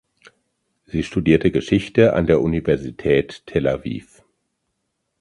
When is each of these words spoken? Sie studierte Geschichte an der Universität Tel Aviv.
Sie 0.87 1.03
studierte 1.03 1.51
Geschichte 1.51 2.13
an 2.13 2.25
der 2.25 2.41
Universität 2.41 3.43
Tel 3.45 3.67
Aviv. 3.67 4.23